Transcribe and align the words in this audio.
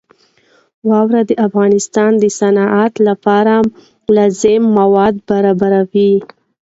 واوره 0.89 1.21
د 1.29 1.31
افغانستان 1.47 2.11
د 2.17 2.23
صنعت 2.39 2.93
لپاره 3.07 3.55
لازم 4.15 4.61
مواد 4.77 5.15
برابروي. 5.29 6.13